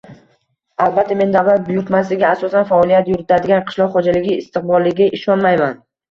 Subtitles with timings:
[0.83, 5.77] Albatta, men davlat buyurtmasiga asosan faoliyat yuritadigan qishloq xo‘jaligi istiqboliga ishonmayman.